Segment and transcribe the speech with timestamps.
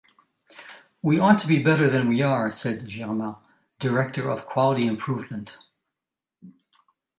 [1.03, 3.35] "We ought to be better than we are," said Germain,
[3.79, 5.59] director of Quality Improvement.